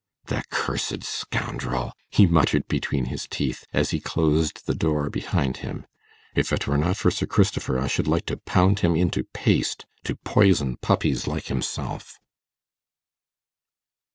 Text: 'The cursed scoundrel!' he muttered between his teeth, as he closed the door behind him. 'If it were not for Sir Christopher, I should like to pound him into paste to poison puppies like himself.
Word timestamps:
'The 0.25 0.41
cursed 0.49 1.03
scoundrel!' 1.03 1.93
he 2.09 2.25
muttered 2.25 2.67
between 2.67 3.05
his 3.05 3.27
teeth, 3.27 3.65
as 3.71 3.91
he 3.91 3.99
closed 3.99 4.65
the 4.65 4.73
door 4.73 5.11
behind 5.11 5.57
him. 5.57 5.85
'If 6.33 6.51
it 6.51 6.65
were 6.65 6.79
not 6.79 6.97
for 6.97 7.11
Sir 7.11 7.27
Christopher, 7.27 7.77
I 7.79 7.85
should 7.85 8.07
like 8.07 8.25
to 8.25 8.37
pound 8.37 8.79
him 8.79 8.95
into 8.95 9.23
paste 9.25 9.85
to 10.05 10.15
poison 10.15 10.77
puppies 10.77 11.27
like 11.27 11.49
himself. 11.49 12.17